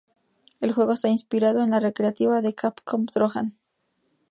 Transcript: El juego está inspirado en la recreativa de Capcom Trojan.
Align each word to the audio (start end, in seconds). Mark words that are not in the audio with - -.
El 0.61 0.71
juego 0.71 0.93
está 0.93 1.09
inspirado 1.09 1.61
en 1.61 1.69
la 1.69 1.79
recreativa 1.79 2.41
de 2.41 2.55
Capcom 2.55 3.05
Trojan. 3.05 3.59